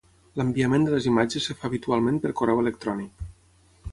[0.39, 3.23] L'enviament de les imatges es fa habitualment per correu electrònic.